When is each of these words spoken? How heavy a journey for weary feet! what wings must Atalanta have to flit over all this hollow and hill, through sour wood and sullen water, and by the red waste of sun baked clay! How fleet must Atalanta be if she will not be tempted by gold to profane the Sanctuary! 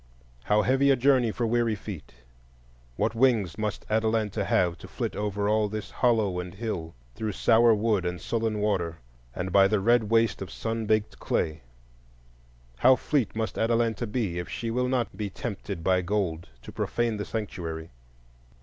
How 0.45 0.63
heavy 0.63 0.89
a 0.89 0.95
journey 0.95 1.29
for 1.31 1.45
weary 1.45 1.75
feet! 1.75 2.15
what 2.95 3.13
wings 3.13 3.55
must 3.55 3.85
Atalanta 3.87 4.43
have 4.45 4.75
to 4.79 4.87
flit 4.87 5.15
over 5.15 5.47
all 5.47 5.69
this 5.69 5.91
hollow 5.91 6.39
and 6.39 6.55
hill, 6.55 6.95
through 7.13 7.33
sour 7.33 7.75
wood 7.75 8.03
and 8.03 8.19
sullen 8.19 8.57
water, 8.61 8.97
and 9.35 9.51
by 9.51 9.67
the 9.67 9.79
red 9.79 10.05
waste 10.05 10.41
of 10.41 10.49
sun 10.49 10.87
baked 10.87 11.19
clay! 11.19 11.61
How 12.77 12.95
fleet 12.95 13.35
must 13.35 13.59
Atalanta 13.59 14.07
be 14.07 14.39
if 14.39 14.49
she 14.49 14.71
will 14.71 14.87
not 14.87 15.15
be 15.15 15.29
tempted 15.29 15.83
by 15.83 16.01
gold 16.01 16.49
to 16.63 16.71
profane 16.71 17.17
the 17.17 17.23
Sanctuary! 17.25 17.91